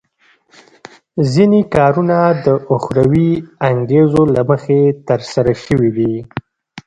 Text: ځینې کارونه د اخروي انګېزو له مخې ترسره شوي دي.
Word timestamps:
ځینې 1.33 1.61
کارونه 1.75 2.17
د 2.45 2.47
اخروي 2.75 3.31
انګېزو 3.69 4.21
له 4.35 4.41
مخې 4.49 4.79
ترسره 5.07 5.53
شوي 5.65 5.91
دي. 5.97 6.13